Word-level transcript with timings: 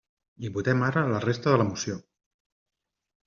I 0.47 0.49
votem 0.53 0.79
ara 0.85 1.03
la 1.11 1.19
resta 1.25 1.53
de 1.53 1.59
la 1.63 1.67
moció. 1.67 1.99